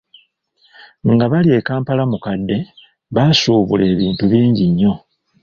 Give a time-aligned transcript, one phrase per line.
[1.11, 2.57] Nga bali e Kampala-Mukadde,
[3.15, 4.93] baasuubula ebintu bingi nnyo.